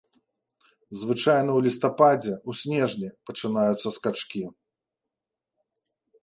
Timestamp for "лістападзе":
1.67-2.33